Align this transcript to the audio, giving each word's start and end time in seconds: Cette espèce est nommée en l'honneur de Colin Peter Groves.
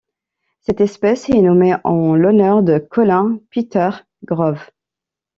Cette 0.61 0.81
espèce 0.81 1.29
est 1.29 1.43
nommée 1.43 1.75
en 1.83 2.15
l'honneur 2.15 2.63
de 2.63 2.79
Colin 2.79 3.37
Peter 3.51 3.91
Groves. 4.25 4.71